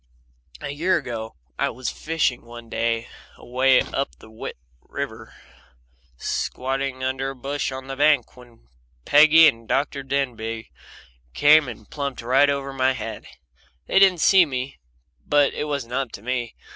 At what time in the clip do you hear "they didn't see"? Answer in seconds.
13.85-14.43